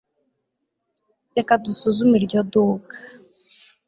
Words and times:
reka 1.37 1.53
dusuzume 1.63 2.15
iryo 2.19 2.39
duka 2.51 2.95